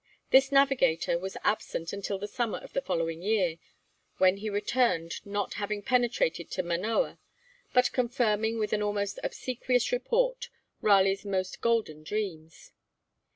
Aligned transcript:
This 0.31 0.51
navigator 0.51 1.19
was 1.19 1.37
absent 1.43 1.93
until 1.93 2.17
the 2.17 2.27
summer 2.27 2.57
of 2.57 2.73
the 2.73 2.81
following 2.81 3.21
year, 3.21 3.59
when 4.17 4.37
he 4.37 4.49
returned, 4.49 5.23
not 5.27 5.53
having 5.61 5.83
penetrated 5.83 6.49
to 6.49 6.63
Manoa, 6.63 7.19
but 7.71 7.91
confirming 7.91 8.57
with 8.57 8.73
an 8.73 8.81
almost 8.81 9.19
obsequious 9.23 9.91
report 9.91 10.49
Raleigh's 10.81 11.23
most 11.23 11.61
golden 11.61 12.01
dreams. 12.01 12.71